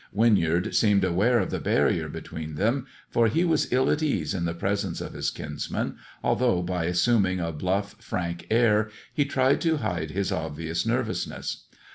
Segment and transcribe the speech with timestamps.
[0.11, 4.45] Winyard seemed aware of the barrier between them, for he was ill at ease in
[4.45, 9.77] the presence of his kinsman, although, by assuming a bluff, frank air, he tried to
[9.77, 11.67] hide his obvious nervousness.